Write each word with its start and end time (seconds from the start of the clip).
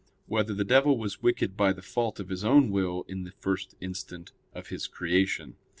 5] 0.23 0.23
Whether 0.25 0.53
the 0.55 0.63
Devil 0.63 0.97
Was 0.97 1.21
Wicked 1.21 1.55
by 1.55 1.71
the 1.73 1.83
Fault 1.83 2.19
of 2.19 2.29
His 2.29 2.43
Own 2.43 2.71
Will 2.71 3.05
in 3.07 3.23
the 3.23 3.33
First 3.39 3.75
Instant 3.81 4.31
of 4.51 4.69
His 4.69 4.87
Creation? 4.87 5.57